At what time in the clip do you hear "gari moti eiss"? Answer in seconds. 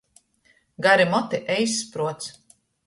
0.87-1.79